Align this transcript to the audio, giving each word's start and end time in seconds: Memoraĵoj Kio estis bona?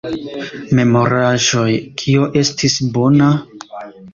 Memoraĵoj 0.77 1.67
Kio 2.01 2.27
estis 2.45 2.81
bona? 2.97 3.29